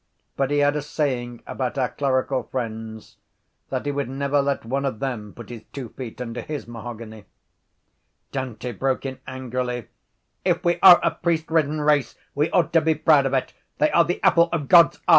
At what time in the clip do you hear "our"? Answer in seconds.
1.77-1.89